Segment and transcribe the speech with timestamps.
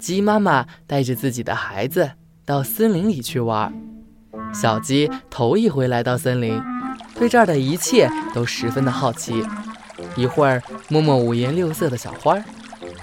[0.00, 2.10] 鸡妈妈带着自己的孩子
[2.44, 3.72] 到森林里去玩。
[4.52, 6.60] 小鸡头一回来到森林，
[7.14, 9.44] 对这儿的一切都十分的好奇。
[10.16, 12.36] 一会儿摸摸五颜六色的小花，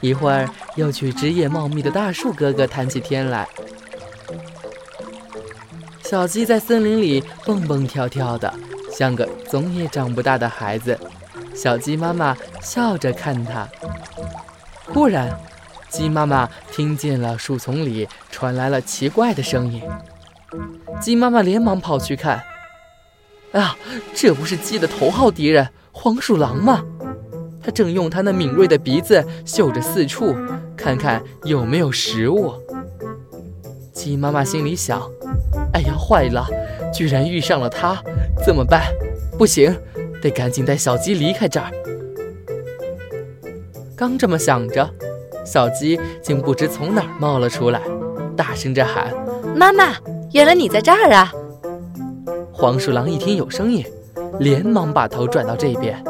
[0.00, 3.48] 一会儿又去枝叶茂密的大树哥哥谈起天来。
[6.02, 8.52] 小鸡在森林里蹦蹦跳跳的，
[8.92, 10.98] 像个总也长不大的孩子。
[11.54, 13.68] 小鸡妈妈笑着看它。
[14.92, 15.30] 忽然，
[15.90, 19.82] 鸡妈妈听见了树丛里传来了奇怪的声音，
[21.00, 22.40] 鸡妈妈连忙跑去看。
[23.52, 23.76] 啊，
[24.14, 26.84] 这不是鸡的头号敌人黄鼠狼吗？
[27.62, 30.34] 它正用它那敏锐的鼻子嗅着四处，
[30.76, 32.54] 看看有没有食物。
[33.92, 35.02] 鸡妈妈心里想：
[35.72, 36.46] 哎呀，坏了，
[36.94, 38.00] 居然遇上了它，
[38.46, 38.84] 怎么办？
[39.36, 39.76] 不行，
[40.22, 41.68] 得赶紧带小鸡离开这儿。
[43.96, 44.88] 刚这么想着。
[45.44, 47.80] 小鸡竟不知从哪儿冒了出来，
[48.36, 49.12] 大声着喊
[49.56, 49.94] ：“妈妈，
[50.32, 51.32] 原来你在这儿啊！”
[52.52, 53.84] 黄鼠狼一听有声音，
[54.38, 56.02] 连忙把头转到这边，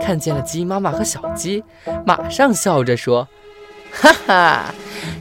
[0.00, 1.64] 看见了鸡妈妈和小鸡，
[2.04, 3.26] 马上笑着说
[3.90, 4.74] ：“哈哈，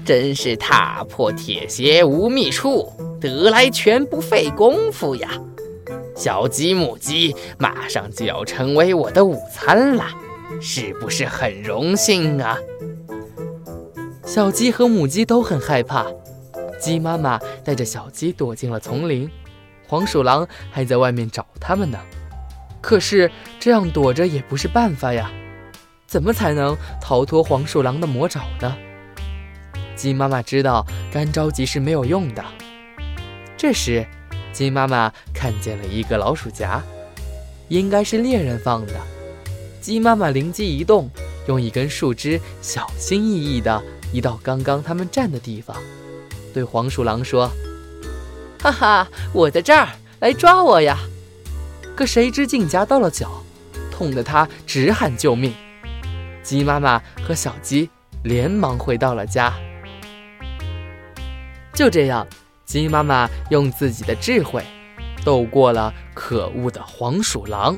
[0.05, 5.29] 真是踏破铁鞋无觅处，得来全不费工夫呀！
[6.15, 10.05] 小鸡、母鸡马上就要成为我的午餐了，
[10.59, 12.57] 是不是很荣幸啊？”
[14.27, 16.05] 小鸡和母鸡都很害怕，
[16.77, 19.31] 鸡妈妈带着小鸡躲进了丛林，
[19.87, 21.97] 黄鼠狼还在外面找它们呢。
[22.81, 25.31] 可是这样躲着也不是办法呀，
[26.05, 28.75] 怎么才能逃脱黄鼠狼的魔爪呢？
[29.95, 32.43] 鸡妈妈知道干着急是没有用的。
[33.55, 34.05] 这时，
[34.51, 36.83] 鸡妈妈看见了一个老鼠夹，
[37.69, 38.93] 应该是猎人放的。
[39.79, 41.09] 鸡妈妈灵机一动，
[41.47, 43.81] 用一根树枝小心翼翼地。
[44.13, 45.75] 移到刚刚他们站的地方，
[46.53, 47.51] 对黄鼠狼说
[48.61, 50.97] ：“哈哈，我在这儿，来抓我呀！”
[51.95, 53.43] 可谁知竟夹到了脚，
[53.91, 55.53] 痛得他直喊救命。
[56.43, 57.89] 鸡妈妈和小鸡
[58.23, 59.53] 连忙回到了家。
[61.73, 62.25] 就这样，
[62.65, 64.63] 鸡妈妈用自己的智慧
[65.25, 67.77] 斗过了可恶的黄鼠狼。